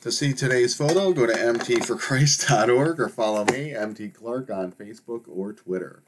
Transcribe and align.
To 0.00 0.10
see 0.10 0.32
today's 0.32 0.74
photo, 0.74 1.12
go 1.12 1.26
to 1.26 1.34
mtforchrist.org 1.34 2.98
or 2.98 3.08
follow 3.10 3.44
me, 3.44 3.74
MT 3.74 4.08
Clark, 4.08 4.48
on 4.48 4.72
Facebook 4.72 5.24
or 5.28 5.52
Twitter. 5.52 6.02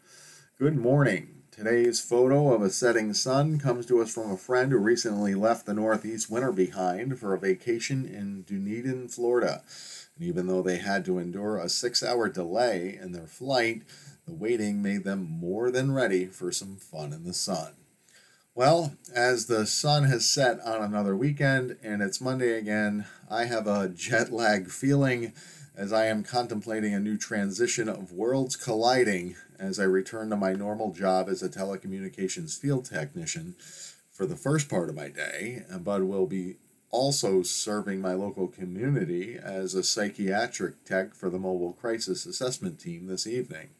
Good 0.58 0.76
morning. 0.76 1.42
Today's 1.50 2.00
photo 2.00 2.54
of 2.54 2.62
a 2.62 2.70
setting 2.70 3.12
sun 3.12 3.58
comes 3.58 3.84
to 3.84 4.00
us 4.00 4.10
from 4.10 4.30
a 4.30 4.38
friend 4.38 4.72
who 4.72 4.78
recently 4.78 5.34
left 5.34 5.66
the 5.66 5.74
Northeast 5.74 6.30
winter 6.30 6.52
behind 6.52 7.18
for 7.18 7.34
a 7.34 7.38
vacation 7.38 8.06
in 8.06 8.44
Dunedin, 8.44 9.08
Florida. 9.08 9.62
And 10.16 10.26
even 10.26 10.46
though 10.46 10.62
they 10.62 10.78
had 10.78 11.04
to 11.04 11.18
endure 11.18 11.58
a 11.58 11.68
six 11.68 12.02
hour 12.02 12.30
delay 12.30 12.98
in 12.98 13.12
their 13.12 13.26
flight, 13.26 13.82
the 14.24 14.32
waiting 14.32 14.80
made 14.80 15.04
them 15.04 15.28
more 15.30 15.70
than 15.70 15.92
ready 15.92 16.24
for 16.24 16.50
some 16.50 16.76
fun 16.76 17.12
in 17.12 17.24
the 17.24 17.34
sun. 17.34 17.74
Well, 18.54 18.92
as 19.14 19.46
the 19.46 19.66
sun 19.66 20.04
has 20.04 20.28
set 20.28 20.60
on 20.60 20.82
another 20.82 21.16
weekend 21.16 21.78
and 21.82 22.02
it's 22.02 22.20
Monday 22.20 22.58
again, 22.58 23.06
I 23.30 23.46
have 23.46 23.66
a 23.66 23.88
jet 23.88 24.30
lag 24.30 24.68
feeling 24.68 25.32
as 25.74 25.90
I 25.90 26.04
am 26.04 26.22
contemplating 26.22 26.92
a 26.92 27.00
new 27.00 27.16
transition 27.16 27.88
of 27.88 28.12
worlds 28.12 28.56
colliding 28.56 29.36
as 29.58 29.80
I 29.80 29.84
return 29.84 30.28
to 30.28 30.36
my 30.36 30.52
normal 30.52 30.92
job 30.92 31.30
as 31.30 31.42
a 31.42 31.48
telecommunications 31.48 32.58
field 32.58 32.84
technician 32.84 33.54
for 34.10 34.26
the 34.26 34.36
first 34.36 34.68
part 34.68 34.90
of 34.90 34.96
my 34.96 35.08
day, 35.08 35.62
but 35.80 36.06
will 36.06 36.26
be 36.26 36.56
also 36.90 37.42
serving 37.42 38.02
my 38.02 38.12
local 38.12 38.48
community 38.48 39.38
as 39.42 39.74
a 39.74 39.82
psychiatric 39.82 40.84
tech 40.84 41.14
for 41.14 41.30
the 41.30 41.38
mobile 41.38 41.72
crisis 41.72 42.26
assessment 42.26 42.78
team 42.78 43.06
this 43.06 43.26
evening. 43.26 43.70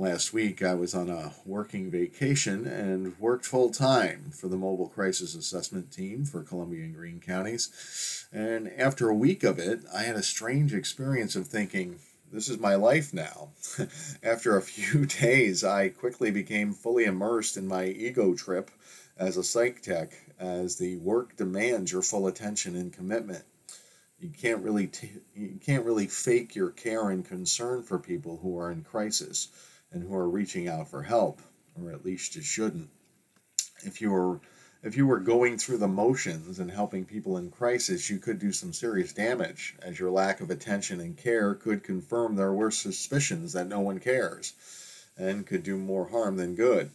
Last 0.00 0.32
week, 0.32 0.62
I 0.62 0.72
was 0.72 0.94
on 0.94 1.10
a 1.10 1.34
working 1.44 1.90
vacation 1.90 2.66
and 2.66 3.18
worked 3.18 3.44
full 3.44 3.68
time 3.68 4.30
for 4.32 4.48
the 4.48 4.56
Mobile 4.56 4.88
Crisis 4.88 5.34
Assessment 5.34 5.92
Team 5.92 6.24
for 6.24 6.42
Columbia 6.42 6.84
and 6.84 6.94
Greene 6.94 7.20
counties. 7.20 8.26
And 8.32 8.72
after 8.78 9.10
a 9.10 9.14
week 9.14 9.44
of 9.44 9.58
it, 9.58 9.80
I 9.94 10.04
had 10.04 10.16
a 10.16 10.22
strange 10.22 10.72
experience 10.72 11.36
of 11.36 11.48
thinking, 11.48 11.98
this 12.32 12.48
is 12.48 12.58
my 12.58 12.76
life 12.76 13.12
now. 13.12 13.50
after 14.22 14.56
a 14.56 14.62
few 14.62 15.04
days, 15.20 15.62
I 15.62 15.90
quickly 15.90 16.30
became 16.30 16.72
fully 16.72 17.04
immersed 17.04 17.58
in 17.58 17.68
my 17.68 17.84
ego 17.84 18.32
trip 18.32 18.70
as 19.18 19.36
a 19.36 19.44
psych 19.44 19.82
tech, 19.82 20.14
as 20.38 20.76
the 20.76 20.96
work 20.96 21.36
demands 21.36 21.92
your 21.92 22.00
full 22.00 22.26
attention 22.26 22.74
and 22.74 22.90
commitment. 22.90 23.44
You 24.18 24.30
can't 24.30 24.64
really 24.64 24.86
t- 24.86 25.20
you 25.34 25.58
can't 25.60 25.84
really 25.84 26.06
fake 26.06 26.54
your 26.56 26.70
care 26.70 27.10
and 27.10 27.22
concern 27.22 27.82
for 27.82 27.98
people 27.98 28.38
who 28.42 28.58
are 28.58 28.72
in 28.72 28.82
crisis 28.82 29.48
and 29.92 30.02
who 30.02 30.14
are 30.14 30.28
reaching 30.28 30.68
out 30.68 30.88
for 30.88 31.02
help, 31.02 31.40
or 31.80 31.90
at 31.90 32.04
least 32.04 32.36
you 32.36 32.42
shouldn't. 32.42 32.90
If 33.82 34.00
you 34.00 34.10
were 34.10 34.40
if 34.82 34.96
you 34.96 35.06
were 35.06 35.20
going 35.20 35.58
through 35.58 35.76
the 35.76 35.88
motions 35.88 36.58
and 36.58 36.70
helping 36.70 37.04
people 37.04 37.36
in 37.36 37.50
crisis, 37.50 38.08
you 38.08 38.18
could 38.18 38.38
do 38.38 38.50
some 38.50 38.72
serious 38.72 39.12
damage, 39.12 39.74
as 39.82 39.98
your 39.98 40.10
lack 40.10 40.40
of 40.40 40.50
attention 40.50 41.00
and 41.00 41.18
care 41.18 41.54
could 41.54 41.84
confirm 41.84 42.34
their 42.34 42.52
worst 42.52 42.80
suspicions 42.80 43.52
that 43.52 43.68
no 43.68 43.80
one 43.80 44.00
cares, 44.00 44.54
and 45.18 45.46
could 45.46 45.62
do 45.62 45.76
more 45.76 46.08
harm 46.08 46.36
than 46.36 46.54
good. 46.54 46.90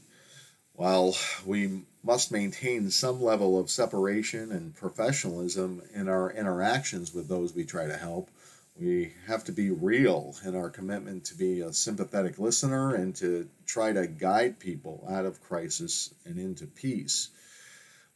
While 0.74 1.16
we 1.46 1.84
must 2.04 2.32
maintain 2.32 2.90
some 2.90 3.22
level 3.22 3.60
of 3.60 3.70
separation 3.70 4.52
and 4.52 4.76
professionalism 4.76 5.84
in 5.94 6.10
our 6.10 6.32
interactions 6.32 7.14
with 7.14 7.28
those 7.28 7.54
we 7.54 7.66
try 7.66 7.86
to 7.86 7.98
help, 7.98 8.30
we 8.78 9.14
have 9.28 9.44
to 9.46 9.52
be 9.52 9.70
real 9.70 10.36
in 10.44 10.56
our 10.56 10.70
commitment 10.70 11.24
to 11.26 11.36
be 11.36 11.62
a 11.62 11.72
sympathetic 11.72 12.38
listener 12.38 12.94
and 12.94 13.16
to 13.16 13.48
try 13.66 13.94
to 13.94 14.06
guide 14.06 14.60
people 14.60 15.06
out 15.10 15.26
of 15.26 15.42
crisis 15.42 16.14
and 16.26 16.38
into 16.38 16.68
peace. 16.68 17.30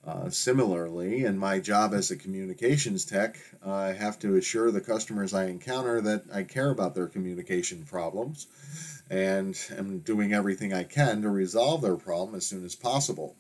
Uh, 0.06 0.30
similarly, 0.30 1.26
in 1.26 1.38
my 1.38 1.60
job 1.60 1.94
as 1.94 2.10
a 2.10 2.16
communications 2.16 3.04
tech, 3.06 3.38
I 3.66 3.88
have 3.88 4.18
to 4.20 4.36
assure 4.36 4.72
the 4.72 4.82
customers 4.82 5.34
I 5.34 5.46
encounter 5.48 6.00
that 6.02 6.24
I 6.34 6.44
care 6.44 6.70
about 6.70 6.96
their 6.96 7.08
communication 7.08 7.84
problems 7.84 8.48
and 9.10 9.58
am 9.78 10.00
doing 10.00 10.34
everything 10.34 10.74
I 10.74 10.84
can 10.84 11.22
to 11.22 11.30
resolve 11.30 11.82
their 11.82 11.98
problem 11.98 12.36
as 12.36 12.46
soon 12.46 12.64
as 12.64 12.76
possible. 12.76 13.36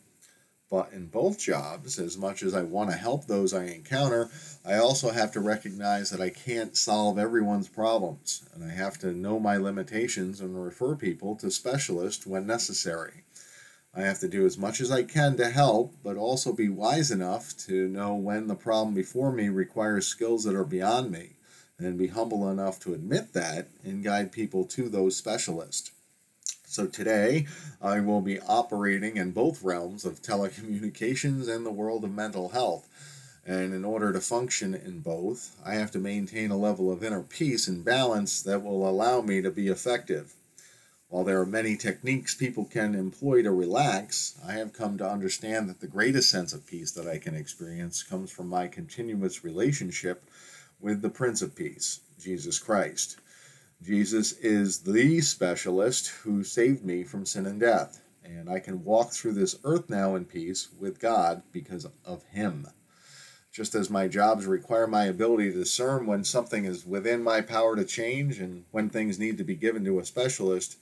But 0.69 0.91
in 0.93 1.07
both 1.07 1.39
jobs, 1.39 1.97
as 1.97 2.15
much 2.15 2.43
as 2.43 2.53
I 2.53 2.61
want 2.61 2.91
to 2.91 2.95
help 2.95 3.25
those 3.25 3.55
I 3.55 3.65
encounter, 3.65 4.29
I 4.63 4.75
also 4.75 5.09
have 5.09 5.31
to 5.31 5.39
recognize 5.39 6.11
that 6.11 6.21
I 6.21 6.29
can't 6.29 6.77
solve 6.77 7.17
everyone's 7.17 7.67
problems, 7.67 8.47
and 8.53 8.63
I 8.63 8.69
have 8.69 8.99
to 8.99 9.11
know 9.11 9.39
my 9.39 9.57
limitations 9.57 10.39
and 10.39 10.63
refer 10.63 10.95
people 10.95 11.35
to 11.37 11.49
specialists 11.49 12.27
when 12.27 12.45
necessary. 12.45 13.23
I 13.95 14.01
have 14.01 14.19
to 14.19 14.27
do 14.27 14.45
as 14.45 14.59
much 14.59 14.79
as 14.79 14.91
I 14.91 15.01
can 15.01 15.37
to 15.37 15.49
help, 15.49 15.95
but 16.03 16.17
also 16.17 16.53
be 16.53 16.69
wise 16.69 17.09
enough 17.09 17.57
to 17.65 17.87
know 17.87 18.13
when 18.13 18.45
the 18.45 18.53
problem 18.53 18.93
before 18.93 19.31
me 19.31 19.49
requires 19.49 20.05
skills 20.05 20.43
that 20.43 20.55
are 20.55 20.63
beyond 20.63 21.09
me, 21.09 21.37
and 21.79 21.97
be 21.97 22.07
humble 22.07 22.47
enough 22.47 22.79
to 22.81 22.93
admit 22.93 23.33
that 23.33 23.69
and 23.83 24.03
guide 24.03 24.31
people 24.31 24.65
to 24.65 24.87
those 24.87 25.17
specialists. 25.17 25.91
So 26.71 26.85
today, 26.85 27.47
I 27.81 27.99
will 27.99 28.21
be 28.21 28.39
operating 28.41 29.17
in 29.17 29.31
both 29.31 29.63
realms 29.63 30.05
of 30.05 30.21
telecommunications 30.21 31.49
and 31.49 31.65
the 31.65 31.71
world 31.71 32.03
of 32.03 32.11
mental 32.11 32.49
health. 32.49 32.87
And 33.43 33.73
in 33.73 33.83
order 33.83 34.13
to 34.13 34.21
function 34.21 34.75
in 34.75 34.99
both, 34.99 35.55
I 35.65 35.73
have 35.73 35.89
to 35.93 35.97
maintain 35.97 36.51
a 36.51 36.57
level 36.57 36.91
of 36.91 37.03
inner 37.03 37.23
peace 37.23 37.67
and 37.67 37.83
balance 37.83 38.43
that 38.43 38.61
will 38.61 38.87
allow 38.87 39.21
me 39.21 39.41
to 39.41 39.49
be 39.49 39.67
effective. 39.67 40.35
While 41.07 41.23
there 41.23 41.41
are 41.41 41.45
many 41.47 41.75
techniques 41.75 42.35
people 42.35 42.65
can 42.65 42.93
employ 42.93 43.41
to 43.41 43.51
relax, 43.51 44.39
I 44.47 44.51
have 44.51 44.71
come 44.71 44.99
to 44.99 45.09
understand 45.09 45.69
that 45.69 45.79
the 45.79 45.87
greatest 45.87 46.29
sense 46.29 46.53
of 46.53 46.67
peace 46.67 46.91
that 46.91 47.07
I 47.07 47.17
can 47.17 47.33
experience 47.33 48.03
comes 48.03 48.29
from 48.29 48.47
my 48.47 48.67
continuous 48.67 49.43
relationship 49.43 50.23
with 50.79 51.01
the 51.01 51.09
Prince 51.09 51.41
of 51.41 51.55
Peace, 51.55 52.01
Jesus 52.21 52.59
Christ. 52.59 53.17
Jesus 53.81 54.33
is 54.33 54.79
the 54.79 55.21
specialist 55.21 56.07
who 56.07 56.43
saved 56.43 56.83
me 56.83 57.03
from 57.05 57.25
sin 57.25 57.45
and 57.45 57.61
death, 57.61 58.01
and 58.25 58.49
I 58.49 58.59
can 58.59 58.83
walk 58.83 59.11
through 59.11 59.33
this 59.33 59.57
earth 59.63 59.89
now 59.89 60.15
in 60.15 60.25
peace 60.25 60.67
with 60.77 60.99
God 60.99 61.43
because 61.53 61.87
of 62.03 62.23
Him. 62.23 62.67
Just 63.53 63.75
as 63.75 63.89
my 63.89 64.09
jobs 64.09 64.45
require 64.45 64.85
my 64.85 65.05
ability 65.05 65.51
to 65.51 65.59
discern 65.59 66.05
when 66.05 66.25
something 66.25 66.65
is 66.65 66.85
within 66.85 67.23
my 67.23 67.39
power 67.39 67.77
to 67.77 67.85
change 67.85 68.39
and 68.39 68.65
when 68.71 68.89
things 68.89 69.17
need 69.17 69.37
to 69.37 69.45
be 69.45 69.55
given 69.55 69.85
to 69.85 69.99
a 69.99 70.05
specialist, 70.05 70.75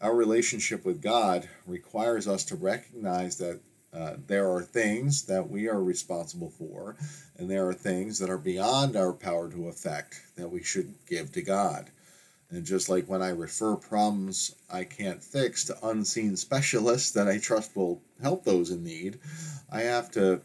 our 0.00 0.14
relationship 0.14 0.84
with 0.84 1.02
God 1.02 1.48
requires 1.66 2.28
us 2.28 2.44
to 2.44 2.54
recognize 2.54 3.36
that 3.38 3.60
uh, 3.92 4.14
there 4.28 4.48
are 4.48 4.62
things 4.62 5.24
that 5.26 5.50
we 5.50 5.68
are 5.68 5.82
responsible 5.82 6.50
for, 6.50 6.94
and 7.36 7.50
there 7.50 7.66
are 7.66 7.74
things 7.74 8.20
that 8.20 8.30
are 8.30 8.38
beyond 8.38 8.94
our 8.94 9.12
power 9.12 9.50
to 9.50 9.66
affect 9.66 10.22
that 10.36 10.52
we 10.52 10.62
should 10.62 10.94
give 11.08 11.32
to 11.32 11.42
God. 11.42 11.90
And 12.54 12.64
just 12.64 12.88
like 12.88 13.08
when 13.08 13.20
I 13.20 13.30
refer 13.30 13.74
problems 13.74 14.54
I 14.70 14.84
can't 14.84 15.22
fix 15.22 15.64
to 15.64 15.86
unseen 15.86 16.36
specialists 16.36 17.10
that 17.10 17.26
I 17.26 17.38
trust 17.38 17.74
will 17.74 18.00
help 18.22 18.44
those 18.44 18.70
in 18.70 18.84
need, 18.84 19.18
I 19.72 19.80
have 19.80 20.10
to 20.12 20.40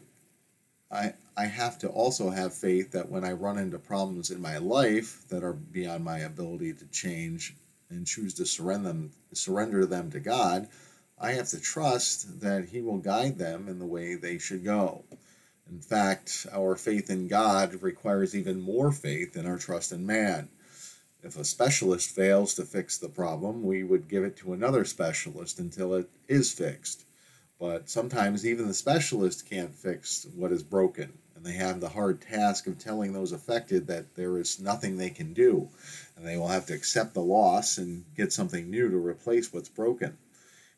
I 0.90 1.14
I 1.36 1.46
have 1.46 1.78
to 1.78 1.88
also 1.88 2.30
have 2.30 2.52
faith 2.52 2.90
that 2.90 3.10
when 3.10 3.24
I 3.24 3.32
run 3.32 3.58
into 3.58 3.78
problems 3.78 4.30
in 4.32 4.42
my 4.42 4.58
life 4.58 5.28
that 5.28 5.44
are 5.44 5.52
beyond 5.52 6.04
my 6.04 6.18
ability 6.18 6.72
to 6.74 6.86
change 6.86 7.54
and 7.90 8.06
choose 8.06 8.34
to 8.34 8.44
surrender 8.44 8.88
them 8.88 9.12
surrender 9.32 9.86
them 9.86 10.10
to 10.10 10.18
God, 10.18 10.68
I 11.16 11.32
have 11.32 11.48
to 11.50 11.60
trust 11.60 12.40
that 12.40 12.70
he 12.70 12.80
will 12.80 12.98
guide 12.98 13.38
them 13.38 13.68
in 13.68 13.78
the 13.78 13.86
way 13.86 14.16
they 14.16 14.38
should 14.38 14.64
go. 14.64 15.04
In 15.70 15.80
fact, 15.80 16.46
our 16.50 16.74
faith 16.74 17.08
in 17.08 17.28
God 17.28 17.82
requires 17.82 18.34
even 18.34 18.60
more 18.60 18.90
faith 18.90 19.34
than 19.34 19.46
our 19.46 19.58
trust 19.58 19.92
in 19.92 20.04
man. 20.04 20.48
If 21.22 21.36
a 21.36 21.44
specialist 21.44 22.08
fails 22.08 22.54
to 22.54 22.64
fix 22.64 22.96
the 22.96 23.10
problem, 23.10 23.62
we 23.62 23.82
would 23.82 24.08
give 24.08 24.24
it 24.24 24.38
to 24.38 24.54
another 24.54 24.86
specialist 24.86 25.58
until 25.58 25.92
it 25.94 26.08
is 26.28 26.50
fixed. 26.50 27.04
But 27.58 27.90
sometimes 27.90 28.46
even 28.46 28.66
the 28.66 28.72
specialist 28.72 29.44
can't 29.44 29.74
fix 29.74 30.26
what 30.34 30.50
is 30.50 30.62
broken, 30.62 31.18
and 31.34 31.44
they 31.44 31.52
have 31.52 31.78
the 31.78 31.90
hard 31.90 32.22
task 32.22 32.66
of 32.66 32.78
telling 32.78 33.12
those 33.12 33.32
affected 33.32 33.86
that 33.86 34.14
there 34.14 34.38
is 34.38 34.58
nothing 34.60 34.96
they 34.96 35.10
can 35.10 35.34
do, 35.34 35.68
and 36.16 36.26
they 36.26 36.38
will 36.38 36.48
have 36.48 36.64
to 36.66 36.74
accept 36.74 37.12
the 37.12 37.20
loss 37.20 37.76
and 37.76 38.06
get 38.16 38.32
something 38.32 38.70
new 38.70 38.88
to 38.88 38.96
replace 38.96 39.52
what's 39.52 39.68
broken. 39.68 40.16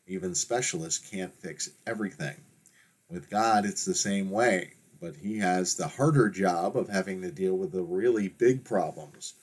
Even 0.07 0.35
specialists 0.35 1.09
can't 1.09 1.33
fix 1.33 1.69
everything. 1.87 2.35
With 3.07 3.29
God, 3.29 3.65
it's 3.65 3.85
the 3.85 3.95
same 3.95 4.29
way, 4.29 4.73
but 4.99 5.15
He 5.15 5.37
has 5.37 5.75
the 5.75 5.87
harder 5.87 6.27
job 6.27 6.75
of 6.75 6.89
having 6.89 7.21
to 7.21 7.31
deal 7.31 7.57
with 7.57 7.71
the 7.71 7.81
really 7.81 8.27
big 8.27 8.65
problems 8.65 9.35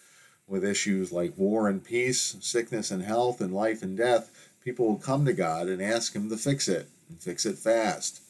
with 0.50 0.64
issues 0.64 1.12
like 1.12 1.38
war 1.38 1.68
and 1.68 1.82
peace, 1.82 2.36
sickness 2.40 2.90
and 2.90 3.04
health, 3.04 3.40
and 3.40 3.54
life 3.54 3.82
and 3.82 3.96
death, 3.96 4.50
people 4.62 4.88
will 4.88 4.96
come 4.96 5.24
to 5.24 5.32
God 5.32 5.68
and 5.68 5.80
ask 5.80 6.14
Him 6.14 6.28
to 6.28 6.36
fix 6.36 6.68
it 6.68 6.88
and 7.08 7.22
fix 7.22 7.46
it 7.46 7.56
fast. 7.56 8.20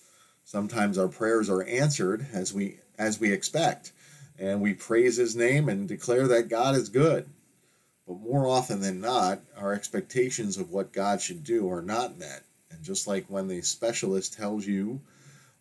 Sometimes 0.44 0.98
our 0.98 1.08
prayers 1.08 1.48
are 1.48 1.62
answered 1.64 2.26
as 2.32 2.52
we 2.52 2.78
as 2.98 3.18
we 3.18 3.32
expect, 3.32 3.92
and 4.38 4.60
we 4.60 4.74
praise 4.74 5.16
His 5.16 5.34
name 5.34 5.68
and 5.68 5.88
declare 5.88 6.28
that 6.28 6.50
God 6.50 6.76
is 6.76 6.90
good. 6.90 7.26
But 8.06 8.20
more 8.20 8.46
often 8.46 8.80
than 8.80 9.00
not, 9.00 9.40
our 9.56 9.72
expectations 9.72 10.58
of 10.58 10.70
what 10.70 10.92
God 10.92 11.22
should 11.22 11.42
do 11.42 11.70
are 11.70 11.82
not 11.82 12.18
met. 12.18 12.42
And 12.70 12.82
just 12.82 13.06
like 13.06 13.24
when 13.28 13.48
the 13.48 13.62
specialist 13.62 14.34
tells 14.34 14.66
you 14.66 15.00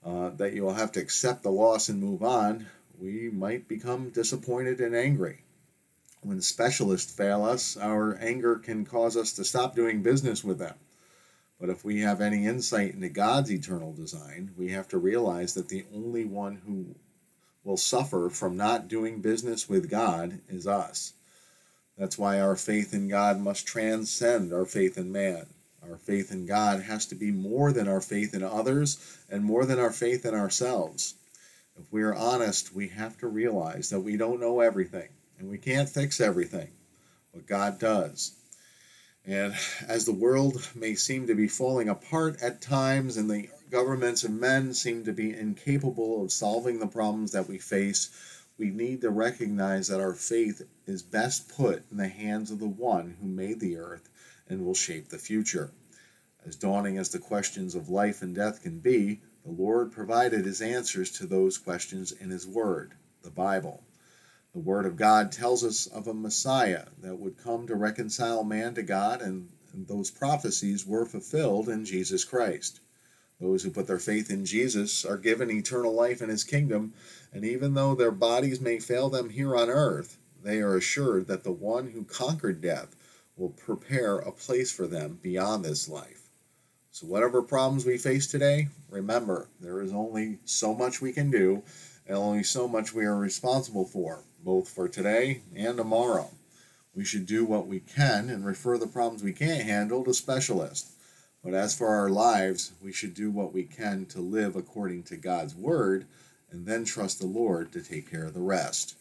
uh, 0.03 0.29
that 0.31 0.53
you'll 0.53 0.73
have 0.73 0.91
to 0.93 0.99
accept 0.99 1.43
the 1.43 1.51
loss 1.51 1.87
and 1.87 2.01
move 2.01 2.23
on, 2.23 2.65
we 2.99 3.29
might 3.29 3.67
become 3.67 4.09
disappointed 4.09 4.81
and 4.81 4.95
angry. 4.95 5.43
When 6.21 6.41
specialists 6.41 7.13
fail 7.13 7.45
us, 7.45 7.77
our 7.77 8.17
anger 8.17 8.57
can 8.57 8.85
cause 8.85 9.15
us 9.15 9.31
to 9.33 9.45
stop 9.45 9.73
doing 9.73 10.03
business 10.03 10.43
with 10.43 10.59
them. 10.59 10.75
But 11.59 11.69
if 11.69 11.85
we 11.85 12.01
have 12.01 12.19
any 12.19 12.45
insight 12.45 12.93
into 12.93 13.07
God's 13.07 13.49
eternal 13.49 13.93
design, 13.93 14.51
we 14.57 14.71
have 14.71 14.89
to 14.89 14.97
realize 14.97 15.53
that 15.53 15.69
the 15.69 15.85
only 15.93 16.25
one 16.25 16.57
who 16.65 16.95
will 17.63 17.77
suffer 17.77 18.29
from 18.29 18.57
not 18.57 18.89
doing 18.89 19.21
business 19.21 19.69
with 19.69 19.89
God 19.89 20.41
is 20.49 20.67
us. 20.67 21.13
That's 21.97 22.17
why 22.17 22.39
our 22.41 22.57
faith 22.57 22.93
in 22.93 23.07
God 23.07 23.39
must 23.39 23.65
transcend 23.65 24.51
our 24.51 24.65
faith 24.65 24.97
in 24.97 25.13
man. 25.13 25.47
Our 25.81 25.97
faith 25.97 26.33
in 26.33 26.45
God 26.45 26.81
has 26.81 27.05
to 27.07 27.15
be 27.15 27.31
more 27.31 27.71
than 27.71 27.87
our 27.87 28.01
faith 28.01 28.33
in 28.33 28.43
others 28.43 29.17
and 29.29 29.45
more 29.45 29.65
than 29.65 29.79
our 29.79 29.91
faith 29.91 30.25
in 30.25 30.33
ourselves. 30.33 31.15
If 31.77 31.91
we 31.91 32.03
are 32.03 32.13
honest, 32.13 32.75
we 32.75 32.89
have 32.89 33.17
to 33.19 33.27
realize 33.27 33.89
that 33.89 34.01
we 34.01 34.17
don't 34.17 34.41
know 34.41 34.59
everything 34.59 35.09
and 35.39 35.49
we 35.49 35.57
can't 35.57 35.89
fix 35.89 36.19
everything, 36.19 36.69
but 37.33 37.47
God 37.47 37.79
does. 37.79 38.33
And 39.25 39.55
as 39.87 40.05
the 40.05 40.13
world 40.13 40.69
may 40.75 40.95
seem 40.95 41.27
to 41.27 41.35
be 41.35 41.47
falling 41.47 41.87
apart 41.87 42.41
at 42.41 42.61
times, 42.61 43.15
and 43.15 43.29
the 43.29 43.49
governments 43.69 44.23
and 44.23 44.39
men 44.39 44.73
seem 44.73 45.05
to 45.05 45.13
be 45.13 45.33
incapable 45.33 46.23
of 46.23 46.31
solving 46.31 46.79
the 46.79 46.87
problems 46.87 47.31
that 47.31 47.47
we 47.47 47.57
face, 47.57 48.09
we 48.57 48.69
need 48.69 49.01
to 49.01 49.09
recognize 49.09 49.87
that 49.87 50.01
our 50.01 50.13
faith 50.13 50.61
is 50.85 51.01
best 51.01 51.47
put 51.47 51.89
in 51.89 51.97
the 51.97 52.09
hands 52.09 52.51
of 52.51 52.59
the 52.59 52.67
one 52.67 53.15
who 53.21 53.27
made 53.27 53.59
the 53.59 53.77
earth 53.77 54.09
and 54.49 54.65
will 54.65 54.73
shape 54.73 55.09
the 55.09 55.17
future. 55.17 55.71
As 56.45 56.55
daunting 56.55 56.97
as 56.97 57.09
the 57.09 57.19
questions 57.19 57.75
of 57.75 57.89
life 57.89 58.21
and 58.21 58.35
death 58.35 58.61
can 58.61 58.79
be, 58.79 59.21
the 59.45 59.51
Lord 59.51 59.91
provided 59.91 60.45
his 60.45 60.61
answers 60.61 61.11
to 61.11 61.27
those 61.27 61.57
questions 61.57 62.11
in 62.11 62.29
his 62.29 62.45
Word, 62.45 62.95
the 63.21 63.29
Bible. 63.29 63.83
The 64.59 64.65
Word 64.65 64.85
of 64.85 64.97
God 64.97 65.31
tells 65.31 65.63
us 65.63 65.87
of 65.87 66.05
a 66.05 66.13
Messiah 66.13 66.87
that 67.01 67.17
would 67.17 67.37
come 67.37 67.65
to 67.65 67.75
reconcile 67.75 68.43
man 68.43 68.75
to 68.75 68.83
God, 68.83 69.21
and, 69.21 69.47
those 69.73 70.11
prophecies 70.11 70.85
were 70.85 71.05
fulfilled 71.05 71.69
in 71.69 71.85
Jesus 71.85 72.25
Christ. 72.25 72.81
Those 73.39 73.63
who 73.63 73.71
put 73.71 73.87
their 73.87 73.99
faith 73.99 74.29
in 74.29 74.43
Jesus 74.43 75.05
are 75.05 75.15
given 75.15 75.49
eternal 75.49 75.93
life 75.93 76.21
in 76.21 76.27
his 76.27 76.43
kingdom, 76.43 76.93
and 77.31 77.45
even 77.45 77.73
though 77.73 77.95
their 77.95 78.11
bodies 78.11 78.59
may 78.59 78.79
fail 78.79 79.09
them 79.09 79.29
here 79.29 79.55
on 79.55 79.69
earth, 79.69 80.17
they 80.43 80.59
are 80.59 80.75
assured 80.75 81.27
that 81.27 81.45
the 81.45 81.53
one 81.53 81.91
who 81.91 82.03
conquered 82.03 82.59
death 82.59 82.97
will 83.37 83.51
prepare 83.51 84.17
a 84.17 84.33
place 84.33 84.73
for 84.73 84.87
them 84.87 85.19
beyond 85.21 85.63
this 85.63 85.87
life. 85.87 86.31
So, 86.91 87.07
whatever 87.07 87.41
problems 87.41 87.85
we 87.85 87.97
face 87.97 88.27
today, 88.27 88.67
remember 88.89 89.47
there 89.61 89.79
is 89.79 89.93
only 89.93 90.39
so 90.43 90.73
much 90.73 90.99
we 90.99 91.13
can 91.13 91.31
do 91.31 91.63
and 92.05 92.17
only 92.17 92.43
so 92.43 92.67
much 92.67 92.93
we 92.93 93.05
are 93.05 93.15
responsible 93.15 93.85
for 93.85 94.25
both 94.43 94.69
for 94.69 94.87
today 94.87 95.41
and 95.55 95.77
tomorrow. 95.77 96.31
We 96.95 97.05
should 97.05 97.25
do 97.25 97.45
what 97.45 97.67
we 97.67 97.79
can 97.79 98.29
and 98.29 98.45
refer 98.45 98.77
the 98.77 98.87
problems 98.87 99.23
we 99.23 99.33
can't 99.33 99.63
handle 99.63 100.03
to 100.03 100.13
specialists. 100.13 100.93
But 101.43 101.53
as 101.53 101.75
for 101.75 101.87
our 101.87 102.09
lives, 102.09 102.73
we 102.83 102.91
should 102.91 103.13
do 103.13 103.31
what 103.31 103.53
we 103.53 103.63
can 103.63 104.05
to 104.07 104.19
live 104.19 104.55
according 104.55 105.03
to 105.03 105.15
God's 105.15 105.55
word 105.55 106.05
and 106.51 106.65
then 106.65 106.83
trust 106.83 107.19
the 107.19 107.27
Lord 107.27 107.71
to 107.71 107.81
take 107.81 108.09
care 108.09 108.25
of 108.25 108.33
the 108.33 108.41
rest. 108.41 108.95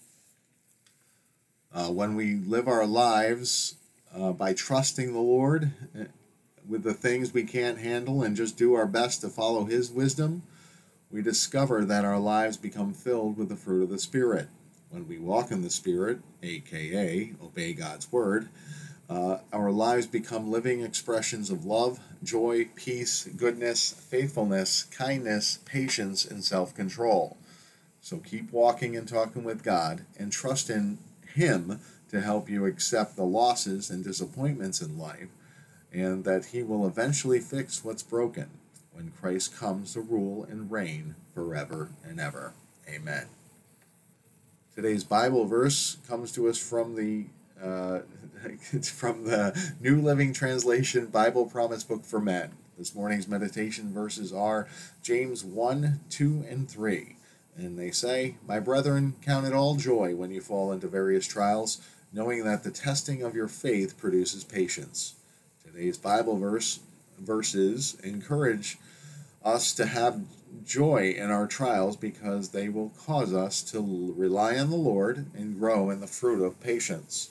Uh, 1.73 1.88
when 1.88 2.14
we 2.14 2.37
live 2.37 2.69
our 2.69 2.87
lives 2.87 3.75
uh, 4.14 4.32
by 4.32 4.52
trusting 4.55 5.12
the 5.12 5.19
Lord 5.19 5.73
eh, 5.99 6.05
with 6.67 6.82
the 6.82 6.94
things 6.94 7.32
we 7.32 7.44
can't 7.44 7.79
handle 7.79 8.23
and 8.23 8.37
just 8.37 8.56
do 8.56 8.75
our 8.75 8.87
best 8.87 9.20
to 9.23 9.29
follow 9.29 9.64
His 9.64 9.91
wisdom, 9.91 10.43
we 11.11 11.23
discover 11.23 11.84
that 11.84 12.05
our 12.05 12.19
lives 12.19 12.56
become 12.56 12.93
filled 12.93 13.37
with 13.37 13.49
the 13.49 13.56
fruit 13.56 13.82
of 13.82 13.91
the 13.91 13.99
Spirit. 13.99 14.49
When 14.90 15.06
we 15.06 15.19
walk 15.19 15.50
in 15.50 15.62
the 15.62 15.70
Spirit, 15.70 16.20
aka 16.43 17.32
obey 17.43 17.73
God's 17.75 18.11
Word, 18.11 18.49
uh, 19.11 19.38
our 19.52 19.70
lives 19.70 20.06
become 20.06 20.50
living 20.50 20.82
expressions 20.82 21.50
of 21.50 21.64
love, 21.64 21.99
joy, 22.23 22.69
peace, 22.75 23.25
goodness, 23.37 23.93
faithfulness, 23.93 24.85
kindness, 24.85 25.58
patience, 25.64 26.25
and 26.25 26.44
self 26.44 26.75
control. 26.75 27.37
So 28.00 28.19
keep 28.19 28.52
walking 28.52 28.96
and 28.96 29.08
talking 29.08 29.44
with 29.44 29.62
God 29.62 30.05
and 30.19 30.32
trust 30.32 30.70
in 30.70 30.99
Him 31.34 31.81
to 32.11 32.20
help 32.20 32.49
you 32.49 32.64
accept 32.64 33.17
the 33.17 33.25
losses 33.25 33.91
and 33.91 34.02
disappointments 34.02 34.81
in 34.81 34.99
life, 34.99 35.29
and 35.93 36.25
that 36.25 36.46
He 36.46 36.62
will 36.62 36.87
eventually 36.87 37.41
fix 37.41 37.84
what's 37.84 38.02
broken 38.02 38.49
when 38.93 39.11
Christ 39.11 39.55
comes 39.56 39.93
to 39.93 40.00
rule 40.00 40.44
and 40.44 40.70
reign 40.70 41.14
forever 41.34 41.91
and 42.05 42.19
ever. 42.19 42.55
Amen. 42.88 43.26
Today's 44.79 45.03
Bible 45.03 45.45
verse 45.45 45.97
comes 46.07 46.31
to 46.31 46.49
us 46.49 46.57
from 46.57 46.95
the 46.95 47.25
uh, 47.61 48.03
it's 48.71 48.89
from 49.01 49.25
the 49.25 49.75
New 49.81 50.01
Living 50.01 50.33
Translation 50.33 51.07
Bible 51.07 51.47
Promise 51.47 51.83
Book 51.83 52.05
for 52.05 52.21
Men. 52.21 52.53
This 52.79 52.95
morning's 52.95 53.27
meditation 53.27 53.93
verses 53.93 54.33
are 54.33 54.69
James 55.03 55.45
1, 55.45 55.99
2, 56.11 56.45
and 56.49 56.71
3. 56.71 57.17
And 57.57 57.77
they 57.77 57.91
say, 57.91 58.37
My 58.47 58.61
brethren, 58.61 59.17
count 59.21 59.49
it 59.49 59.53
all 59.53 59.75
joy 59.75 60.15
when 60.15 60.31
you 60.31 60.41
fall 60.41 60.71
into 60.71 60.87
various 60.87 61.27
trials, 61.27 61.81
knowing 62.13 62.45
that 62.45 62.63
the 62.63 62.71
testing 62.71 63.21
of 63.25 63.35
your 63.35 63.49
faith 63.49 63.99
produces 63.99 64.45
patience. 64.45 65.17
Today's 65.67 65.99
Bible 65.99 66.39
verse 66.39 66.79
verses 67.19 67.97
encourage 68.05 68.79
us 69.45 69.75
to 69.75 69.87
have 69.87 70.21
joy 70.65 71.15
in 71.17 71.31
our 71.31 71.47
trials 71.47 71.97
because 71.97 72.50
they 72.50 72.69
will 72.69 72.91
cause 72.91 73.33
us 73.33 73.62
to 73.62 74.15
rely 74.17 74.59
on 74.59 74.71
the 74.71 74.77
Lord 74.77 75.27
and 75.35 75.59
grow 75.59 75.91
in 75.91 76.00
the 76.00 76.06
fruit 76.06 76.45
of 76.45 76.61
patience. 76.61 77.31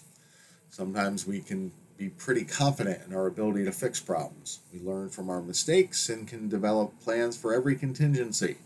Sometimes 0.69 1.25
we 1.25 1.39
can 1.39 1.71
be 1.97 2.09
pretty 2.09 2.45
confident 2.45 3.01
in 3.07 3.15
our 3.15 3.27
ability 3.27 3.65
to 3.65 3.71
fix 3.71 3.99
problems. 3.99 4.59
We 4.71 4.79
learn 4.79 5.09
from 5.09 5.29
our 5.29 5.41
mistakes 5.41 6.09
and 6.09 6.27
can 6.27 6.47
develop 6.47 6.99
plans 7.01 7.35
for 7.35 7.53
every 7.53 7.75
contingency. 7.75 8.57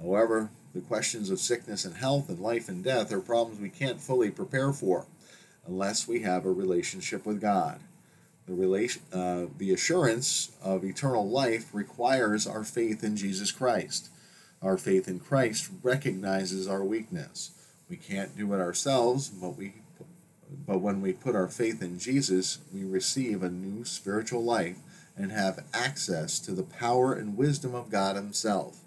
However, 0.00 0.50
the 0.74 0.80
questions 0.80 1.30
of 1.30 1.40
sickness 1.40 1.84
and 1.84 1.96
health 1.96 2.28
and 2.28 2.38
life 2.38 2.68
and 2.68 2.84
death 2.84 3.12
are 3.12 3.20
problems 3.20 3.60
we 3.60 3.70
can't 3.70 4.00
fully 4.00 4.30
prepare 4.30 4.72
for 4.72 5.06
unless 5.66 6.06
we 6.06 6.22
have 6.22 6.44
a 6.44 6.52
relationship 6.52 7.26
with 7.26 7.40
God. 7.40 7.80
The, 8.48 8.54
relation, 8.54 9.02
uh, 9.12 9.46
the 9.58 9.74
assurance 9.74 10.52
of 10.62 10.82
eternal 10.82 11.28
life 11.28 11.74
requires 11.74 12.46
our 12.46 12.64
faith 12.64 13.04
in 13.04 13.14
Jesus 13.14 13.52
Christ. 13.52 14.08
Our 14.62 14.78
faith 14.78 15.06
in 15.06 15.20
Christ 15.20 15.70
recognizes 15.82 16.66
our 16.66 16.82
weakness. 16.82 17.50
We 17.90 17.98
can't 17.98 18.36
do 18.36 18.52
it 18.54 18.60
ourselves, 18.60 19.28
but 19.28 19.56
we 19.56 19.74
but 20.66 20.80
when 20.80 21.02
we 21.02 21.12
put 21.12 21.34
our 21.34 21.48
faith 21.48 21.82
in 21.82 21.98
Jesus, 21.98 22.58
we 22.72 22.82
receive 22.82 23.42
a 23.42 23.50
new 23.50 23.84
spiritual 23.84 24.42
life 24.42 24.78
and 25.14 25.30
have 25.30 25.64
access 25.74 26.38
to 26.40 26.52
the 26.52 26.62
power 26.62 27.12
and 27.12 27.36
wisdom 27.36 27.74
of 27.74 27.90
God 27.90 28.16
Himself. 28.16 28.80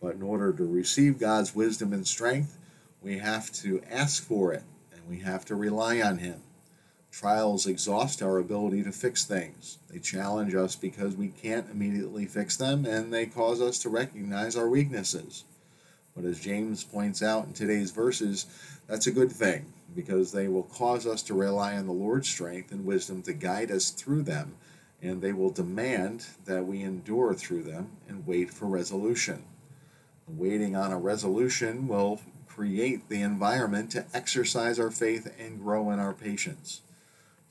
But 0.00 0.14
in 0.14 0.22
order 0.22 0.52
to 0.52 0.64
receive 0.64 1.18
God's 1.18 1.54
wisdom 1.54 1.92
and 1.92 2.06
strength, 2.06 2.58
we 3.02 3.18
have 3.18 3.50
to 3.54 3.82
ask 3.90 4.22
for 4.22 4.52
it 4.52 4.62
and 4.92 5.08
we 5.08 5.18
have 5.20 5.44
to 5.46 5.56
rely 5.56 6.00
on 6.00 6.18
Him. 6.18 6.42
Trials 7.16 7.68
exhaust 7.68 8.22
our 8.22 8.38
ability 8.38 8.82
to 8.82 8.90
fix 8.90 9.24
things. 9.24 9.78
They 9.88 10.00
challenge 10.00 10.52
us 10.56 10.74
because 10.74 11.14
we 11.14 11.28
can't 11.28 11.70
immediately 11.70 12.26
fix 12.26 12.56
them, 12.56 12.84
and 12.84 13.14
they 13.14 13.24
cause 13.24 13.60
us 13.60 13.78
to 13.78 13.88
recognize 13.88 14.56
our 14.56 14.68
weaknesses. 14.68 15.44
But 16.16 16.24
as 16.24 16.40
James 16.40 16.82
points 16.82 17.22
out 17.22 17.46
in 17.46 17.52
today's 17.52 17.92
verses, 17.92 18.46
that's 18.88 19.06
a 19.06 19.12
good 19.12 19.30
thing 19.30 19.72
because 19.94 20.32
they 20.32 20.48
will 20.48 20.64
cause 20.64 21.06
us 21.06 21.22
to 21.22 21.34
rely 21.34 21.76
on 21.76 21.86
the 21.86 21.92
Lord's 21.92 22.28
strength 22.28 22.72
and 22.72 22.84
wisdom 22.84 23.22
to 23.22 23.32
guide 23.32 23.70
us 23.70 23.90
through 23.90 24.24
them, 24.24 24.56
and 25.00 25.22
they 25.22 25.32
will 25.32 25.50
demand 25.50 26.26
that 26.46 26.66
we 26.66 26.82
endure 26.82 27.32
through 27.32 27.62
them 27.62 27.92
and 28.08 28.26
wait 28.26 28.50
for 28.50 28.66
resolution. 28.66 29.44
Waiting 30.26 30.74
on 30.74 30.90
a 30.90 30.98
resolution 30.98 31.86
will 31.86 32.20
create 32.48 33.08
the 33.08 33.22
environment 33.22 33.92
to 33.92 34.04
exercise 34.12 34.80
our 34.80 34.90
faith 34.90 35.32
and 35.38 35.62
grow 35.62 35.92
in 35.92 36.00
our 36.00 36.12
patience. 36.12 36.80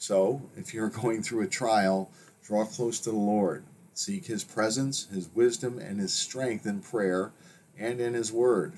So, 0.04 0.42
if 0.58 0.74
you're 0.74 0.90
going 1.02 1.24
through 1.24 1.44
a 1.44 1.48
trial, 1.48 2.12
draw 2.44 2.66
close 2.66 3.00
to 3.00 3.10
the 3.10 3.16
Lord. 3.16 3.64
Seek 3.94 4.26
His 4.26 4.44
presence, 4.44 5.06
His 5.06 5.30
wisdom, 5.34 5.80
and 5.80 5.98
His 5.98 6.12
strength 6.12 6.66
in 6.66 6.82
prayer 6.82 7.32
and 7.80 8.02
in 8.02 8.14
His 8.14 8.30
Word. 8.30 8.74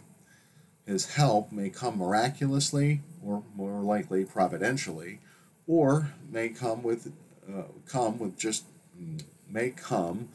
His 0.85 1.15
help 1.15 1.51
may 1.51 1.71
come 1.71 1.97
miraculously, 1.97 3.01
or 3.25 3.41
more 3.55 3.81
likely 3.81 4.23
providentially, 4.23 5.17
or 5.65 6.11
may 6.31 6.49
come 6.49 6.83
with 6.83 7.11
uh, 7.51 7.63
come 7.87 8.19
with 8.19 8.37
just 8.37 8.65
may 9.49 9.71
come 9.71 10.29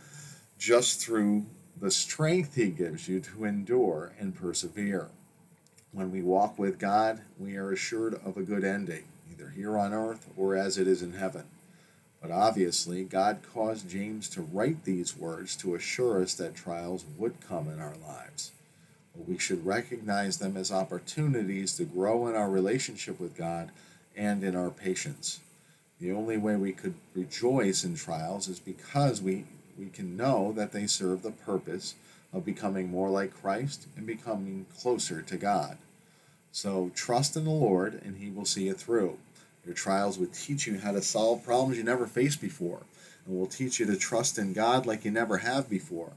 just 0.58 1.00
through 1.00 1.46
the 1.80 1.92
strength 1.92 2.56
He 2.56 2.70
gives 2.70 3.08
you 3.08 3.20
to 3.20 3.44
endure 3.44 4.12
and 4.18 4.34
persevere. 4.34 5.10
When 5.92 6.10
we 6.10 6.20
walk 6.20 6.58
with 6.58 6.80
God, 6.80 7.20
we 7.38 7.56
are 7.56 7.70
assured 7.70 8.14
of 8.24 8.36
a 8.36 8.42
good 8.42 8.64
ending 8.64 9.04
either 9.40 9.50
here 9.50 9.76
on 9.78 9.92
earth 9.92 10.28
or 10.36 10.54
as 10.54 10.78
it 10.78 10.86
is 10.86 11.02
in 11.02 11.12
heaven. 11.14 11.44
But 12.20 12.30
obviously, 12.30 13.04
God 13.04 13.38
caused 13.54 13.88
James 13.88 14.28
to 14.30 14.42
write 14.42 14.84
these 14.84 15.16
words 15.16 15.56
to 15.56 15.74
assure 15.74 16.22
us 16.22 16.34
that 16.34 16.54
trials 16.54 17.04
would 17.16 17.40
come 17.40 17.68
in 17.68 17.80
our 17.80 17.96
lives. 18.06 18.52
but 19.16 19.26
we 19.28 19.38
should 19.38 19.66
recognize 19.66 20.38
them 20.38 20.56
as 20.56 20.70
opportunities 20.70 21.74
to 21.76 21.84
grow 21.84 22.28
in 22.28 22.36
our 22.36 22.48
relationship 22.48 23.18
with 23.18 23.36
God 23.36 23.70
and 24.16 24.44
in 24.44 24.54
our 24.54 24.70
patience. 24.70 25.40
The 25.98 26.12
only 26.12 26.36
way 26.36 26.56
we 26.56 26.72
could 26.72 26.94
rejoice 27.14 27.82
in 27.82 27.96
trials 27.96 28.46
is 28.48 28.60
because 28.60 29.20
we, 29.20 29.46
we 29.78 29.88
can 29.88 30.16
know 30.16 30.52
that 30.52 30.72
they 30.72 30.86
serve 30.86 31.22
the 31.22 31.32
purpose 31.32 31.96
of 32.32 32.44
becoming 32.44 32.88
more 32.88 33.10
like 33.10 33.34
Christ 33.42 33.86
and 33.96 34.06
becoming 34.06 34.66
closer 34.78 35.22
to 35.22 35.36
God. 35.36 35.76
So 36.52 36.90
trust 36.94 37.36
in 37.36 37.44
the 37.44 37.50
Lord 37.50 38.00
and 38.04 38.18
He 38.18 38.30
will 38.30 38.44
see 38.44 38.68
it 38.68 38.78
through. 38.78 39.18
Your 39.70 39.76
trials 39.76 40.18
will 40.18 40.26
teach 40.26 40.66
you 40.66 40.80
how 40.80 40.90
to 40.90 41.00
solve 41.00 41.44
problems 41.44 41.78
you 41.78 41.84
never 41.84 42.08
faced 42.08 42.40
before 42.40 42.82
and 43.24 43.38
will 43.38 43.46
teach 43.46 43.78
you 43.78 43.86
to 43.86 43.96
trust 43.96 44.36
in 44.36 44.52
God 44.52 44.84
like 44.84 45.04
you 45.04 45.12
never 45.12 45.38
have 45.38 45.70
before. 45.70 46.10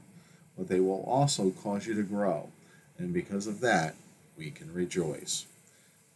But 0.58 0.66
they 0.66 0.80
will 0.80 1.04
also 1.06 1.50
cause 1.50 1.86
you 1.86 1.94
to 1.94 2.02
grow. 2.02 2.48
And 2.98 3.14
because 3.14 3.46
of 3.46 3.60
that, 3.60 3.94
we 4.36 4.50
can 4.50 4.74
rejoice. 4.74 5.46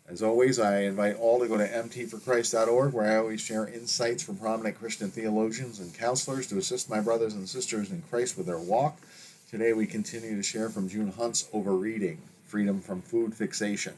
As 0.09 0.21
always, 0.21 0.59
I 0.59 0.81
invite 0.81 1.15
all 1.15 1.39
to 1.39 1.47
go 1.47 1.57
to 1.57 1.69
mtforchrist.org, 1.69 2.93
where 2.93 3.13
I 3.13 3.19
always 3.19 3.41
share 3.41 3.69
insights 3.69 4.25
from 4.25 4.39
prominent 4.39 4.81
Christian 4.81 5.09
theologians 5.09 5.79
and 5.79 5.95
counselors 5.95 6.49
to 6.49 6.59
assist 6.59 6.91
my 6.91 6.99
brothers 6.99 7.35
and 7.35 7.49
sisters 7.49 7.93
in 7.93 8.03
Christ 8.11 8.37
with 8.37 8.47
their 8.47 8.59
walk. 8.59 8.99
Today, 9.49 9.73
we 9.75 9.87
continue 9.87 10.35
to 10.35 10.43
share 10.43 10.71
from 10.71 10.89
June 10.89 11.13
Hunt's 11.13 11.49
Overeating 11.53 12.19
Freedom 12.47 12.81
from 12.81 13.01
Food 13.01 13.33
Fixation. 13.33 13.95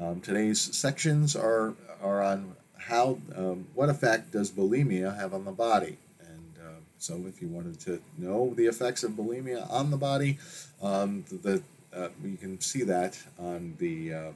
Um, 0.00 0.22
today's 0.22 0.58
sections 0.58 1.36
are, 1.36 1.74
are 2.02 2.22
on 2.22 2.56
how, 2.78 3.18
um, 3.36 3.66
what 3.74 3.90
effect 3.90 4.32
does 4.32 4.50
bulimia 4.50 5.14
have 5.14 5.34
on 5.34 5.44
the 5.44 5.52
body? 5.52 5.98
And 6.20 6.54
uh, 6.58 6.80
so, 6.96 7.22
if 7.28 7.42
you 7.42 7.48
wanted 7.48 7.78
to 7.80 8.00
know 8.16 8.54
the 8.54 8.64
effects 8.64 9.04
of 9.04 9.12
bulimia 9.12 9.70
on 9.70 9.90
the 9.90 9.98
body, 9.98 10.38
um, 10.80 11.24
the 11.30 11.62
uh, 11.94 12.08
you 12.24 12.38
can 12.38 12.58
see 12.60 12.82
that 12.84 13.18
on 13.38 13.74
the 13.78 14.14
uh, 14.14 14.30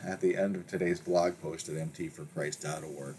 at 0.06 0.22
the 0.22 0.36
end 0.36 0.56
of 0.56 0.66
today's 0.66 1.00
blog 1.00 1.34
post 1.42 1.68
at 1.68 1.74
mtforchrist.org. 1.74 3.16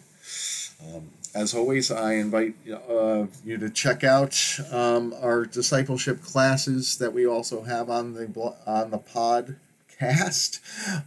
Um, 0.83 1.09
as 1.35 1.53
always, 1.53 1.91
I 1.91 2.13
invite 2.13 2.55
uh, 2.67 3.27
you 3.45 3.57
to 3.57 3.69
check 3.69 4.03
out 4.03 4.35
um, 4.71 5.13
our 5.21 5.45
discipleship 5.45 6.23
classes 6.23 6.97
that 6.97 7.13
we 7.13 7.27
also 7.27 7.63
have 7.63 7.89
on 7.91 8.13
the 8.13 8.55
on 8.65 8.89
the 8.89 8.97
podcast 9.99 10.59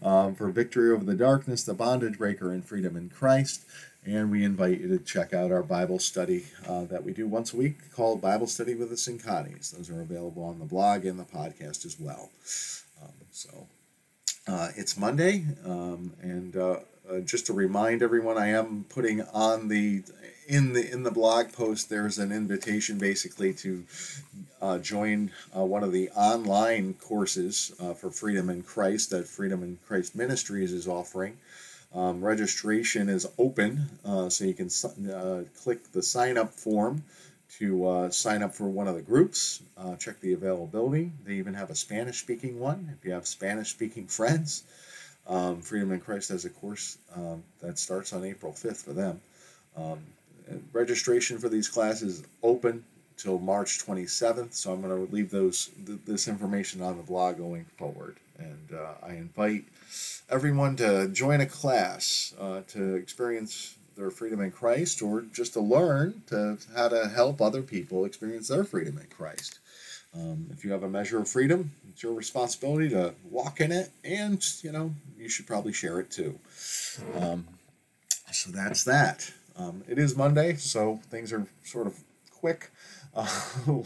um, 0.03 0.35
for 0.35 0.51
victory 0.51 0.91
over 0.91 1.05
the 1.05 1.15
darkness, 1.15 1.63
the 1.63 1.75
bondage 1.75 2.19
breaker, 2.19 2.53
and 2.53 2.65
freedom 2.65 2.97
in 2.97 3.09
Christ. 3.09 3.65
And 4.05 4.31
we 4.31 4.45
invite 4.45 4.81
you 4.81 4.89
to 4.89 4.99
check 4.99 5.35
out 5.35 5.51
our 5.51 5.65
Bible 5.65 5.99
study 5.99 6.45
uh, 6.69 6.85
that 6.85 7.03
we 7.03 7.13
do 7.13 7.27
once 7.27 7.53
a 7.53 7.57
week 7.57 7.93
called 7.93 8.21
Bible 8.21 8.47
Study 8.47 8.75
with 8.75 8.89
the 8.89 8.95
Sincanis. 8.95 9.77
Those 9.77 9.91
are 9.91 10.01
available 10.01 10.45
on 10.45 10.61
the 10.61 10.65
blog 10.65 11.05
and 11.05 11.19
the 11.19 11.25
podcast 11.25 11.85
as 11.85 11.99
well. 11.99 12.31
Um, 13.03 13.13
so 13.33 13.67
uh, 14.47 14.69
it's 14.77 14.97
Monday, 14.97 15.45
um, 15.65 16.13
and 16.23 16.57
uh, 16.57 16.77
uh, 17.11 17.19
just 17.21 17.47
to 17.47 17.53
remind 17.53 18.01
everyone, 18.01 18.39
I 18.39 18.49
am 18.49 18.85
putting 18.89 19.23
on 19.23 19.69
the 19.69 20.05
in 20.47 20.73
the 20.73 20.89
in 20.89 21.03
the 21.03 21.11
blog 21.11 21.53
post. 21.53 21.91
There's 21.91 22.19
an 22.19 22.31
invitation 22.31 22.99
basically 22.99 23.53
to 23.55 23.85
uh, 24.61 24.79
join 24.79 25.31
uh, 25.57 25.65
one 25.65 25.85
of 25.85 25.93
the 25.93 26.11
online 26.11 26.95
courses 26.95 27.73
uh, 27.81 27.93
for 27.95 28.11
Freedom 28.11 28.49
in 28.49 28.63
Christ 28.63 29.11
that 29.11 29.27
Freedom 29.27 29.63
in 29.63 29.79
Christ 29.87 30.17
Ministries 30.17 30.73
is 30.73 30.89
offering. 30.89 31.37
Um, 31.95 32.23
registration 32.23 33.09
is 33.09 33.27
open, 33.39 33.87
uh, 34.05 34.29
so 34.29 34.45
you 34.45 34.55
can 34.55 34.69
uh, 35.11 35.45
click 35.63 35.93
the 35.93 36.03
sign 36.03 36.37
up 36.37 36.53
form 36.53 37.05
to 37.59 37.87
uh, 37.87 38.11
sign 38.11 38.43
up 38.43 38.55
for 38.55 38.69
one 38.69 38.89
of 38.89 38.97
the 38.97 39.03
groups. 39.03 39.63
Check 39.99 40.21
the 40.21 40.33
availability. 40.33 41.13
They 41.25 41.35
even 41.35 41.55
have 41.55 41.71
a 41.71 41.75
Spanish 41.75 42.21
speaking 42.21 42.59
one 42.59 42.97
if 42.99 43.05
you 43.05 43.13
have 43.13 43.27
Spanish 43.27 43.71
speaking 43.71 44.07
friends. 44.07 44.65
Um, 45.29 45.61
Freedom 45.61 45.93
in 45.93 46.01
Christ 46.01 46.29
has 46.31 46.45
a 46.45 46.51
course 46.51 46.99
um, 47.15 47.43
that 47.61 47.79
starts 47.79 48.13
on 48.13 48.25
April 48.25 48.53
5th 48.53 48.85
for 48.85 48.93
them. 48.93 49.21
Um, 49.77 49.99
registration 50.73 51.39
for 51.39 51.49
these 51.49 51.69
classes 51.69 52.21
is 52.21 52.27
open 52.43 52.85
till 53.17 53.39
March 53.39 53.85
27th, 53.85 54.55
so 54.55 54.73
I'm 54.73 54.83
going 54.83 55.07
to 55.07 55.13
leave 55.13 55.31
those 55.31 55.71
th- 55.87 56.01
this 56.05 56.29
information 56.29 56.83
on 56.83 56.97
the 56.97 57.03
blog 57.03 57.39
going 57.39 57.67
forward. 57.77 58.17
And 58.39 58.69
uh, 58.75 58.95
I 59.03 59.13
invite 59.15 59.65
everyone 60.29 60.77
to 60.77 61.09
join 61.09 61.41
a 61.41 61.47
class 61.47 62.35
uh, 62.39 62.61
to 62.69 62.95
experience 62.97 63.77
their 63.97 64.11
freedom 64.11 64.41
in 64.41 64.51
Christ 64.51 65.01
or 65.01 65.23
just 65.23 65.55
to 65.55 65.61
learn 65.61 66.23
to 66.27 66.59
how 66.75 66.89
to 66.89 67.09
help 67.09 67.41
other 67.41 67.63
people 67.63 68.05
experience 68.05 68.49
their 68.49 68.65
freedom 68.65 68.99
in 68.99 69.07
Christ. 69.07 69.59
Um, 70.15 70.49
if 70.51 70.65
you 70.65 70.73
have 70.73 70.83
a 70.83 70.89
measure 70.89 71.19
of 71.19 71.29
freedom, 71.29 71.73
it's 71.91 72.03
your 72.03 72.15
responsibility 72.15 72.89
to 72.91 73.15
walk 73.31 73.61
in 73.61 73.73
it, 73.73 73.91
and 74.05 74.43
you 74.63 74.73
know 74.73 74.95
you 75.19 75.29
should 75.29 75.47
probably 75.47 75.73
share 75.73 76.01
it 76.01 76.11
too. 76.11 76.39
Um, 77.15 77.47
so 78.33 78.51
that's 78.51 78.85
that. 78.85 79.31
Um, 79.57 79.83
it 79.89 79.99
is 79.99 80.17
Monday, 80.17 80.55
so 80.57 81.01
things 81.11 81.33
are 81.33 81.47
sort 81.65 81.87
of 81.87 81.99
quick. 82.47 82.71
Uh, 83.17 83.27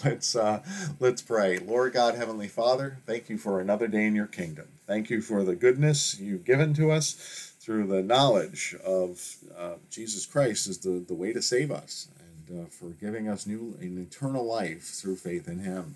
let's 0.04 0.34
uh, 0.34 0.60
let's 0.98 1.22
pray. 1.22 1.56
Lord 1.60 1.92
God, 1.92 2.16
Heavenly 2.16 2.48
Father, 2.48 2.98
thank 3.06 3.28
you 3.28 3.38
for 3.38 3.60
another 3.60 3.86
day 3.86 4.04
in 4.04 4.16
your 4.16 4.26
kingdom. 4.26 4.66
Thank 4.88 5.08
you 5.08 5.22
for 5.22 5.44
the 5.44 5.54
goodness 5.54 6.18
you've 6.18 6.44
given 6.44 6.74
to 6.74 6.90
us 6.90 7.52
through 7.60 7.86
the 7.86 8.02
knowledge 8.02 8.74
of 8.84 9.36
uh, 9.56 9.74
Jesus 9.88 10.26
Christ 10.26 10.66
is 10.66 10.78
the, 10.78 11.04
the 11.06 11.14
way 11.14 11.32
to 11.32 11.40
save 11.40 11.70
us 11.70 12.08
and 12.48 12.62
uh, 12.62 12.68
for 12.68 12.88
giving 12.88 13.28
us 13.28 13.46
new 13.46 13.78
an 13.80 14.02
eternal 14.02 14.44
life 14.44 14.82
through 14.82 15.14
faith 15.14 15.46
in 15.46 15.60
Him. 15.60 15.94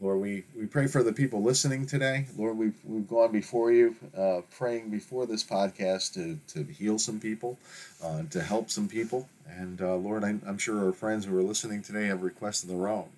Lord, 0.00 0.20
we, 0.20 0.44
we 0.58 0.66
pray 0.66 0.88
for 0.88 1.02
the 1.02 1.12
people 1.12 1.42
listening 1.42 1.86
today. 1.86 2.26
Lord, 2.36 2.58
we've, 2.58 2.74
we've 2.84 3.08
gone 3.08 3.30
before 3.30 3.70
you, 3.70 3.94
uh, 4.16 4.40
praying 4.56 4.90
before 4.90 5.24
this 5.24 5.44
podcast 5.44 6.14
to, 6.14 6.38
to 6.48 6.70
heal 6.72 6.98
some 6.98 7.20
people, 7.20 7.58
uh, 8.02 8.22
to 8.30 8.42
help 8.42 8.70
some 8.70 8.88
people. 8.88 9.28
And 9.48 9.80
uh, 9.80 9.94
Lord, 9.94 10.24
I'm, 10.24 10.42
I'm 10.46 10.58
sure 10.58 10.84
our 10.84 10.92
friends 10.92 11.24
who 11.24 11.38
are 11.38 11.42
listening 11.42 11.80
today 11.80 12.06
have 12.06 12.22
requests 12.22 12.64
of 12.64 12.70
their 12.70 12.88
own. 12.88 13.08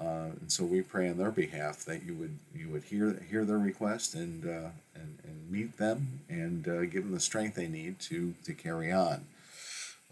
Uh, 0.00 0.30
and 0.40 0.50
so 0.50 0.64
we 0.64 0.80
pray 0.80 1.08
on 1.08 1.18
their 1.18 1.30
behalf 1.30 1.84
that 1.84 2.02
you 2.02 2.14
would 2.14 2.36
you 2.52 2.68
would 2.68 2.82
hear 2.82 3.22
hear 3.30 3.44
their 3.44 3.58
request 3.58 4.14
and 4.16 4.44
uh, 4.44 4.70
and, 4.96 5.18
and 5.22 5.48
meet 5.48 5.76
them 5.76 6.18
and 6.28 6.66
uh, 6.66 6.80
give 6.86 7.04
them 7.04 7.12
the 7.12 7.20
strength 7.20 7.54
they 7.54 7.68
need 7.68 8.00
to 8.00 8.34
to 8.44 8.52
carry 8.54 8.90
on. 8.90 9.24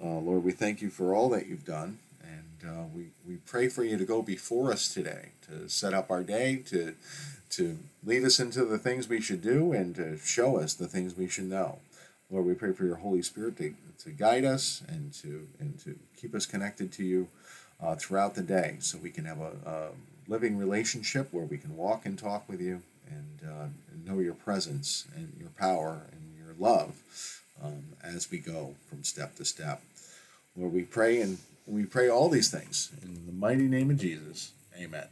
Uh, 0.00 0.18
Lord, 0.18 0.44
we 0.44 0.52
thank 0.52 0.82
you 0.82 0.88
for 0.88 1.14
all 1.14 1.28
that 1.30 1.46
you've 1.48 1.64
done, 1.64 1.98
and 2.32 2.70
uh, 2.70 2.84
we 2.94 3.08
we 3.26 3.36
pray 3.36 3.68
for 3.68 3.84
you 3.84 3.96
to 3.96 4.04
go 4.04 4.22
before 4.22 4.72
us 4.72 4.92
today 4.92 5.30
to 5.48 5.68
set 5.68 5.92
up 5.94 6.10
our 6.10 6.22
day 6.22 6.56
to 6.66 6.94
to 7.50 7.78
lead 8.04 8.24
us 8.24 8.40
into 8.40 8.64
the 8.64 8.78
things 8.78 9.08
we 9.08 9.20
should 9.20 9.42
do 9.42 9.72
and 9.72 9.94
to 9.96 10.16
show 10.18 10.58
us 10.58 10.74
the 10.74 10.88
things 10.88 11.16
we 11.16 11.28
should 11.28 11.44
know. 11.44 11.78
Lord, 12.30 12.46
we 12.46 12.54
pray 12.54 12.72
for 12.72 12.86
your 12.86 12.96
Holy 12.96 13.20
Spirit 13.20 13.58
to, 13.58 13.74
to 14.04 14.10
guide 14.10 14.44
us 14.44 14.82
and 14.88 15.12
to 15.14 15.46
and 15.60 15.78
to 15.80 15.98
keep 16.16 16.34
us 16.34 16.46
connected 16.46 16.90
to 16.92 17.04
you 17.04 17.28
uh, 17.82 17.94
throughout 17.96 18.34
the 18.34 18.42
day 18.42 18.76
so 18.78 18.98
we 18.98 19.10
can 19.10 19.24
have 19.24 19.40
a, 19.40 19.52
a, 19.66 19.88
living 20.28 20.56
relationship 20.56 21.28
where 21.32 21.44
we 21.44 21.58
can 21.58 21.76
walk 21.76 22.06
and 22.06 22.16
talk 22.16 22.48
with 22.48 22.60
you 22.60 22.80
and, 23.10 23.40
uh, 23.44 23.64
and 23.90 24.06
know 24.06 24.20
your 24.20 24.34
presence 24.34 25.04
and 25.16 25.32
your 25.38 25.48
power 25.58 26.02
and 26.12 26.36
your 26.38 26.54
love 26.60 27.02
um, 27.62 27.82
as 28.04 28.30
we 28.30 28.38
go 28.38 28.76
from 28.88 29.02
step 29.02 29.34
to 29.34 29.44
step. 29.44 29.82
Lord, 30.56 30.72
we 30.72 30.82
pray 30.82 31.20
and 31.20 31.38
we 31.66 31.84
pray 31.84 32.08
all 32.08 32.28
these 32.28 32.50
things 32.50 32.90
in 33.02 33.26
the 33.26 33.32
mighty 33.32 33.68
name 33.68 33.90
of 33.90 33.98
Jesus. 33.98 34.52
Amen. 34.78 35.06